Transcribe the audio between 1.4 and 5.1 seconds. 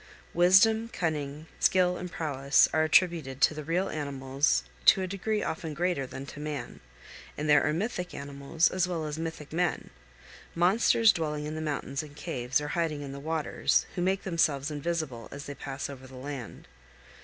skill, and prowess are attributed to the real animals to a